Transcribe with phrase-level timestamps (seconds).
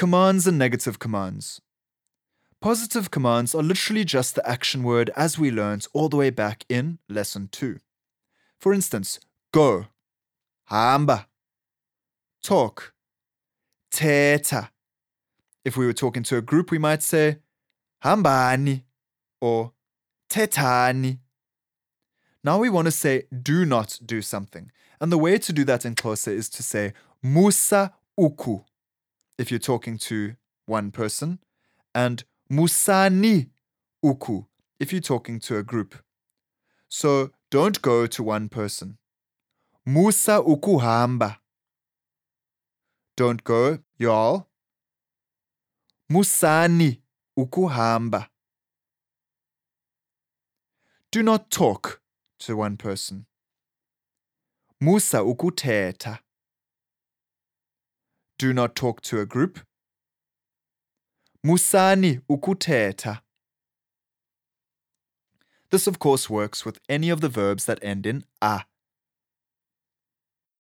[0.00, 1.60] Commands and negative commands.
[2.62, 6.64] Positive commands are literally just the action word as we learned all the way back
[6.70, 7.78] in lesson 2.
[8.58, 9.20] For instance,
[9.52, 9.88] go,
[10.68, 11.26] hamba,
[12.42, 12.94] talk,
[13.92, 14.70] thetha.
[15.66, 17.40] If we were talking to a group, we might say
[18.02, 18.84] hambani
[19.38, 19.72] or
[20.30, 21.18] thethani.
[22.42, 24.72] Now we want to say do not do something.
[24.98, 28.60] And the way to do that in Xhosa is to say musa uku
[29.40, 30.36] if you're talking to
[30.66, 31.38] one person
[31.94, 33.48] and musani
[34.04, 34.44] uku
[34.78, 35.94] if you're talking to a group.
[36.88, 38.98] So don't go to one person.
[39.86, 41.36] Musa ukuhamba.
[43.16, 44.46] Don't go, y'all.
[46.12, 47.00] Musani
[47.38, 48.28] ukuhamba.
[51.10, 52.02] Do not talk
[52.40, 53.24] to one person.
[54.80, 56.18] Musa ukuthetha.
[58.40, 59.60] Do not talk to a group.
[61.46, 63.20] Musani ukuthetha.
[65.70, 68.62] This, of course, works with any of the verbs that end in a